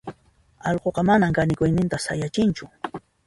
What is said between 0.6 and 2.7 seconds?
allquqa manan kanikuyninta sayachinchu.